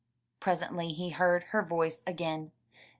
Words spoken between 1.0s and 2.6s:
heard her voice again.